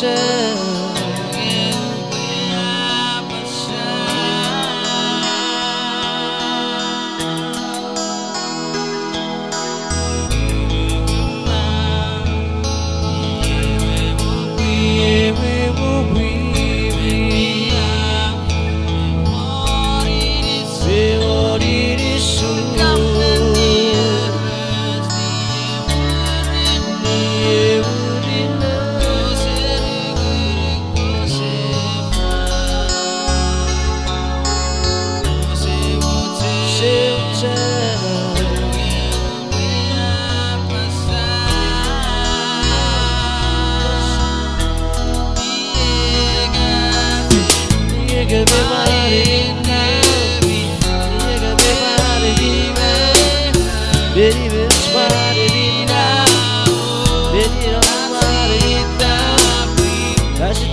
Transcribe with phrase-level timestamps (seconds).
[0.00, 0.75] pictures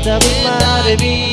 [0.05, 1.32] de mí